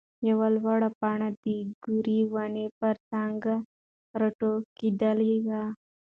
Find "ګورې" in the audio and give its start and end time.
1.83-2.19